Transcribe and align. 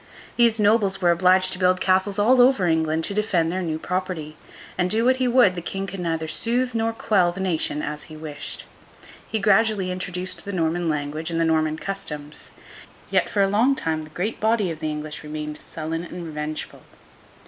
These 0.35 0.59
nobles 0.59 0.99
were 0.99 1.11
obliged 1.11 1.53
to 1.53 1.59
build 1.59 1.79
castles 1.79 2.17
all 2.17 2.41
over 2.41 2.65
England, 2.65 3.03
to 3.03 3.13
defend 3.13 3.51
their 3.51 3.61
new 3.61 3.77
property; 3.77 4.35
and, 4.75 4.89
do 4.89 5.05
what 5.05 5.17
he 5.17 5.27
would, 5.27 5.53
the 5.53 5.61
King 5.61 5.85
could 5.85 5.99
neither 5.99 6.27
soothe 6.27 6.73
nor 6.73 6.91
quell 6.91 7.31
the 7.31 7.39
nation 7.39 7.83
as 7.83 8.05
he 8.05 8.17
wished. 8.17 8.65
He 9.27 9.37
gradually 9.37 9.91
introduced 9.91 10.43
the 10.43 10.53
Norman 10.53 10.89
language 10.89 11.29
and 11.29 11.39
the 11.39 11.45
Norman 11.45 11.77
customs; 11.77 12.49
yet, 13.11 13.29
for 13.29 13.43
a 13.43 13.47
long 13.47 13.75
time 13.75 14.03
the 14.03 14.09
great 14.09 14.39
body 14.39 14.71
of 14.71 14.79
the 14.79 14.89
English 14.89 15.21
remained 15.21 15.59
sullen 15.61 16.03
and 16.03 16.25
revengeful. 16.25 16.81